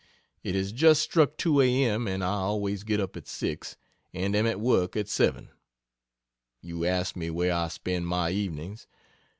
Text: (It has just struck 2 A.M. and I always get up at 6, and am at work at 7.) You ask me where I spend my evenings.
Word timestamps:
(It 0.43 0.55
has 0.55 0.71
just 0.71 0.99
struck 0.99 1.37
2 1.37 1.61
A.M. 1.61 2.07
and 2.07 2.23
I 2.23 2.29
always 2.31 2.83
get 2.83 2.99
up 2.99 3.15
at 3.15 3.27
6, 3.27 3.77
and 4.15 4.35
am 4.35 4.47
at 4.47 4.59
work 4.59 4.95
at 4.95 5.07
7.) 5.07 5.49
You 6.63 6.87
ask 6.87 7.15
me 7.15 7.29
where 7.29 7.53
I 7.53 7.67
spend 7.67 8.07
my 8.07 8.31
evenings. 8.31 8.87